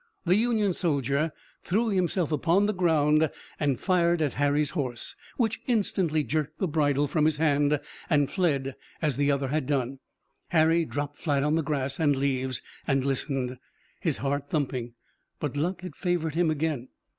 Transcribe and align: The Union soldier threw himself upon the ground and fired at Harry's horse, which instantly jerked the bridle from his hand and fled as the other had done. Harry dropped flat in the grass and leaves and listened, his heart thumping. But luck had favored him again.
The 0.25 0.35
Union 0.35 0.73
soldier 0.73 1.31
threw 1.63 1.89
himself 1.89 2.31
upon 2.31 2.65
the 2.65 2.73
ground 2.73 3.29
and 3.59 3.79
fired 3.79 4.19
at 4.19 4.33
Harry's 4.33 4.71
horse, 4.71 5.15
which 5.37 5.61
instantly 5.67 6.23
jerked 6.23 6.57
the 6.57 6.67
bridle 6.67 7.05
from 7.05 7.25
his 7.25 7.37
hand 7.37 7.79
and 8.09 8.27
fled 8.31 8.73
as 8.99 9.15
the 9.15 9.29
other 9.29 9.49
had 9.49 9.67
done. 9.67 9.99
Harry 10.47 10.85
dropped 10.85 11.17
flat 11.17 11.43
in 11.43 11.53
the 11.53 11.61
grass 11.61 11.99
and 11.99 12.15
leaves 12.15 12.63
and 12.87 13.05
listened, 13.05 13.59
his 13.99 14.17
heart 14.17 14.49
thumping. 14.49 14.95
But 15.39 15.55
luck 15.55 15.81
had 15.81 15.95
favored 15.95 16.33
him 16.33 16.49
again. 16.49 16.87